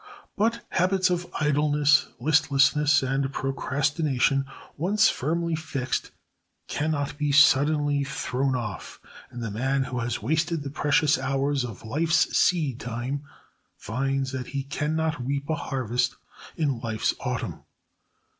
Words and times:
But 0.35 0.65
habits 0.69 1.11
of 1.11 1.27
idleness, 1.39 2.07
listlessness, 2.19 3.03
and 3.03 3.31
procrastination 3.31 4.45
once 4.75 5.09
firmly 5.11 5.53
fixed 5.55 6.09
can 6.67 6.89
not 6.89 7.19
be 7.19 7.31
suddenly 7.31 8.03
thrown 8.03 8.55
off, 8.55 8.99
and 9.29 9.43
the 9.43 9.51
man 9.51 9.83
who 9.83 9.99
has 9.99 10.19
wasted 10.19 10.63
the 10.63 10.71
precious 10.71 11.19
hours 11.19 11.63
of 11.63 11.85
life's 11.85 12.35
seed 12.35 12.79
time 12.79 13.25
finds 13.77 14.31
that 14.31 14.47
he 14.47 14.63
can 14.63 14.95
not 14.95 15.23
reap 15.23 15.47
a 15.47 15.53
harvest 15.53 16.15
in 16.57 16.79
life's 16.79 17.13
Autumn. 17.19 17.61